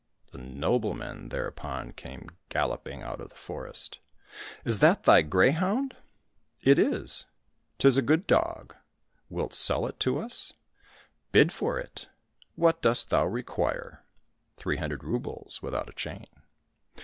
[0.31, 3.99] The noblemen thereupon came galloping out of the forest."
[4.65, 5.95] Is that thy greyhound?"—"
[6.63, 7.27] It is."—"
[7.77, 8.75] 'Tis a good dog;
[9.29, 10.53] wilt sell it to us?"—"
[11.31, 12.09] Bid for it!"—"
[12.55, 14.03] What dost thou require?"—
[14.43, 16.25] '* Three hundred roubles without a chain."